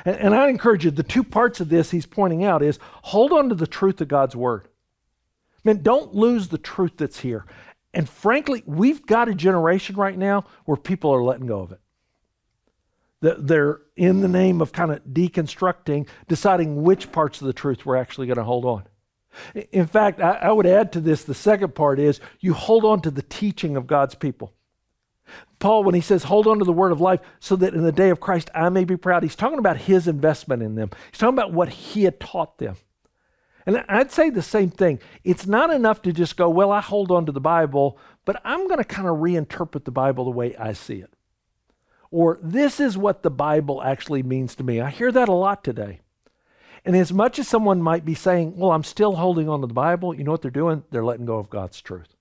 [0.06, 3.32] And, and I encourage you, the two parts of this he's pointing out is hold
[3.34, 4.68] on to the truth of God's word.
[5.64, 7.46] Man, don't lose the truth that's here.
[7.94, 11.80] And frankly, we've got a generation right now where people are letting go of it.
[13.22, 17.98] They're in the name of kind of deconstructing, deciding which parts of the truth we're
[17.98, 18.84] actually going to hold on.
[19.72, 23.12] In fact, I, would add to this the second part is you hold on to
[23.12, 24.54] the teaching of God's people.
[25.60, 27.92] Paul, when he says, hold on to the word of life so that in the
[27.92, 30.90] day of Christ I may be proud, he's talking about his investment in them.
[31.12, 32.78] He's talking about what he had taught them.
[33.66, 35.00] And I'd say the same thing.
[35.24, 38.68] It's not enough to just go, well, I hold on to the Bible, but I'm
[38.68, 41.14] going to kind of reinterpret the Bible the way I see it.
[42.12, 44.82] Or this is what the Bible actually means to me.
[44.82, 46.00] I hear that a lot today.
[46.86, 49.74] And as much as someone might be saying, well, I'm still holding on to the
[49.74, 50.84] Bible, you know what they're doing?
[50.90, 52.16] They're letting go of God's truth.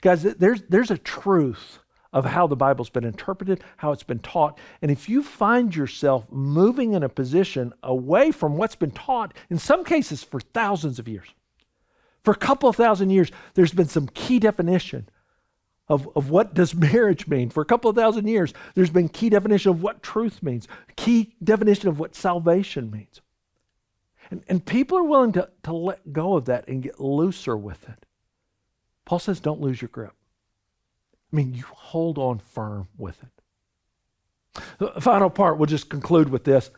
[0.00, 1.80] Guys, there's, there's a truth
[2.12, 4.58] of how the Bible's been interpreted, how it's been taught.
[4.80, 9.58] And if you find yourself moving in a position away from what's been taught, in
[9.58, 11.28] some cases for thousands of years,
[12.24, 15.08] for a couple of thousand years, there's been some key definition
[15.88, 17.50] of, of what does marriage mean.
[17.50, 21.34] For a couple of thousand years, there's been key definition of what truth means, key
[21.42, 23.20] definition of what salvation means.
[24.30, 27.88] And, and people are willing to, to let go of that and get looser with
[27.88, 28.04] it.
[29.04, 30.12] Paul says, don't lose your grip.
[31.32, 34.62] I mean, you hold on firm with it.
[34.78, 36.70] The final part, we'll just conclude with this.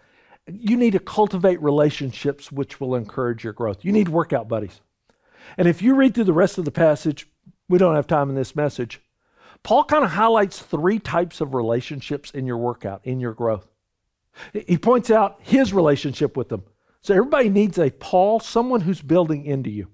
[0.47, 3.85] You need to cultivate relationships which will encourage your growth.
[3.85, 4.81] You need workout buddies.
[5.57, 7.29] And if you read through the rest of the passage,
[7.69, 9.01] we don't have time in this message.
[9.63, 13.69] Paul kind of highlights three types of relationships in your workout, in your growth.
[14.53, 16.65] He points out his relationship with them.
[17.03, 19.89] So everybody needs a Paul, someone who's building into you.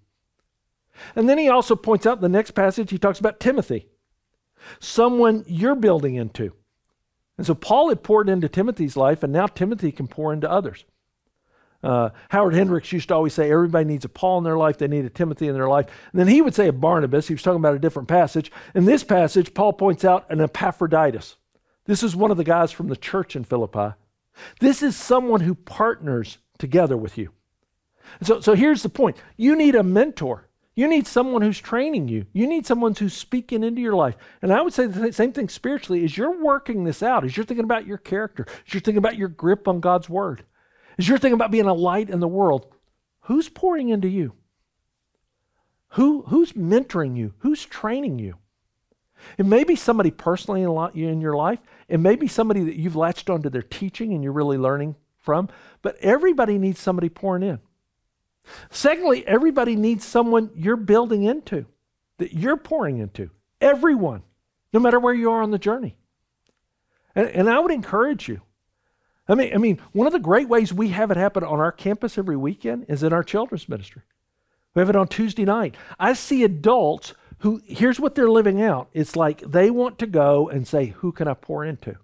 [1.14, 3.88] And then he also points out the next passage, he talks about Timothy
[4.80, 6.52] someone you're building into.
[7.38, 10.84] And so Paul had poured into Timothy's life, and now Timothy can pour into others.
[11.82, 14.88] Uh, Howard Hendricks used to always say everybody needs a Paul in their life, they
[14.88, 15.86] need a Timothy in their life.
[16.12, 17.28] And then he would say a Barnabas.
[17.28, 18.50] He was talking about a different passage.
[18.74, 21.36] In this passage, Paul points out an Epaphroditus.
[21.84, 23.94] This is one of the guys from the church in Philippi.
[24.60, 27.30] This is someone who partners together with you.
[28.22, 30.48] So, so here's the point you need a mentor.
[30.76, 32.26] You need someone who's training you.
[32.34, 34.14] You need someone who's speaking into your life.
[34.42, 37.46] And I would say the same thing spiritually as you're working this out, as you're
[37.46, 40.44] thinking about your character, as you're thinking about your grip on God's word,
[40.98, 42.66] as you're thinking about being a light in the world,
[43.20, 44.34] who's pouring into you?
[45.90, 47.32] Who, who's mentoring you?
[47.38, 48.34] Who's training you?
[49.38, 51.58] It may be somebody personally in your life.
[51.88, 55.48] It may be somebody that you've latched onto their teaching and you're really learning from.
[55.80, 57.60] But everybody needs somebody pouring in.
[58.70, 61.66] Secondly, everybody needs someone you're building into,
[62.18, 63.30] that you're pouring into.
[63.60, 64.22] Everyone,
[64.72, 65.96] no matter where you are on the journey.
[67.14, 68.42] And, and I would encourage you.
[69.28, 71.72] I mean, I mean, one of the great ways we have it happen on our
[71.72, 74.02] campus every weekend is in our children's ministry.
[74.74, 75.74] We have it on Tuesday night.
[75.98, 80.48] I see adults who, here's what they're living out it's like they want to go
[80.48, 81.96] and say, Who can I pour into?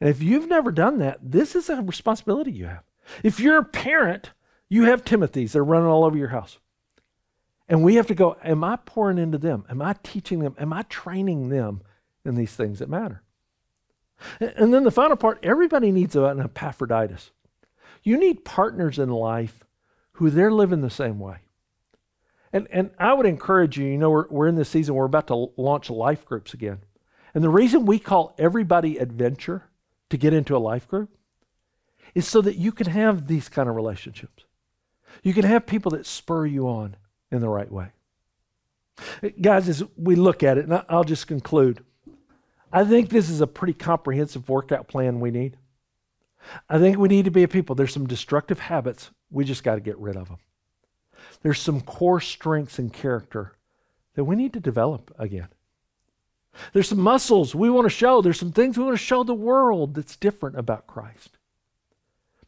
[0.00, 2.82] And if you've never done that, this is a responsibility you have.
[3.22, 4.30] If you're a parent,
[4.68, 6.58] you have Timothy's that are running all over your house.
[7.68, 9.64] And we have to go, Am I pouring into them?
[9.68, 10.54] Am I teaching them?
[10.58, 11.82] Am I training them
[12.24, 13.22] in these things that matter?
[14.40, 17.30] And then the final part everybody needs an Epaphroditus.
[18.02, 19.64] You need partners in life
[20.12, 21.38] who they're living the same way.
[22.52, 25.26] And, and I would encourage you, you know, we're, we're in this season, we're about
[25.26, 26.78] to launch life groups again.
[27.34, 29.64] And the reason we call everybody adventure
[30.08, 31.10] to get into a life group
[32.14, 34.45] is so that you can have these kind of relationships.
[35.22, 36.96] You can have people that spur you on
[37.30, 37.88] in the right way.
[39.40, 41.84] Guys, as we look at it, and I'll just conclude,
[42.72, 45.56] I think this is a pretty comprehensive workout plan we need.
[46.68, 47.74] I think we need to be a people.
[47.74, 49.10] There's some destructive habits.
[49.30, 50.38] We just got to get rid of them.
[51.42, 53.52] There's some core strengths and character
[54.14, 55.48] that we need to develop again.
[56.72, 58.22] There's some muscles we want to show.
[58.22, 61.35] There's some things we want to show the world that's different about Christ.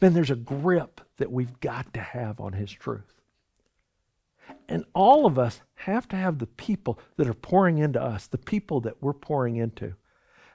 [0.00, 3.14] Man, there's a grip that we've got to have on His truth.
[4.68, 8.38] And all of us have to have the people that are pouring into us, the
[8.38, 9.94] people that we're pouring into,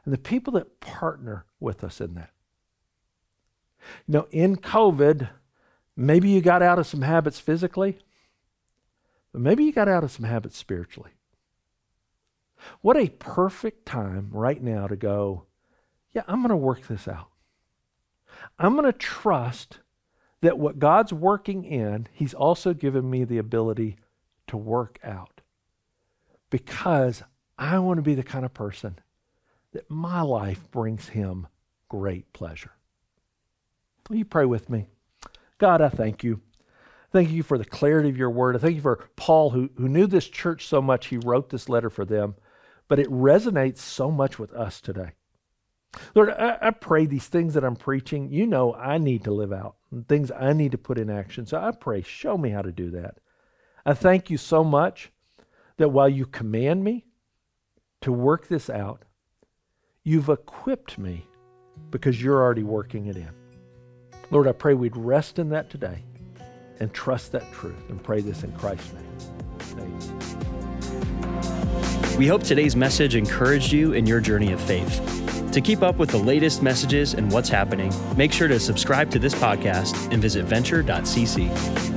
[0.05, 2.31] and the people that partner with us in that.
[4.07, 5.29] You know, in COVID,
[5.95, 7.97] maybe you got out of some habits physically,
[9.31, 11.11] but maybe you got out of some habits spiritually.
[12.81, 15.45] What a perfect time right now to go,
[16.13, 17.29] yeah, I'm going to work this out.
[18.59, 19.79] I'm going to trust
[20.41, 23.97] that what God's working in, He's also given me the ability
[24.47, 25.41] to work out.
[26.49, 27.23] Because
[27.57, 28.99] I want to be the kind of person
[29.71, 31.47] that my life brings Him
[31.89, 32.71] great pleasure.
[34.09, 34.87] Will you pray with me?
[35.57, 36.41] God, I thank you.
[37.11, 38.55] Thank you for the clarity of your word.
[38.55, 41.69] I thank you for Paul, who, who knew this church so much, he wrote this
[41.69, 42.35] letter for them,
[42.87, 45.11] but it resonates so much with us today.
[46.15, 49.53] Lord, I, I, pray these things that I'm preaching, you know I need to live
[49.53, 51.45] out, and things I need to put in action.
[51.45, 53.19] So I pray, show me how to do that.
[53.85, 55.11] I thank you so much
[55.77, 57.05] that while you command me
[58.01, 59.03] to work this out,
[60.03, 61.27] you've equipped me
[61.91, 63.29] because you're already working it in.
[64.31, 66.03] Lord, I pray we'd rest in that today
[66.79, 69.17] and trust that truth and pray this in Christ's name.
[69.73, 70.33] Amen.
[72.17, 75.22] We hope today's message encouraged you in your journey of faith.
[75.53, 79.19] To keep up with the latest messages and what's happening, make sure to subscribe to
[79.19, 81.92] this podcast and visit venture.cc.